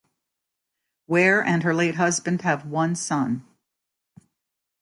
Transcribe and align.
Wair 1.05 1.43
and 1.43 1.61
her 1.61 1.75
late 1.75 1.93
husband 1.93 2.41
have 2.41 2.65
one 2.65 2.95
son. 2.95 3.45